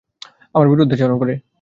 আমার 0.55 0.67
বিরুদ্ধাচরণ 0.69 1.15
করে। 1.19 1.33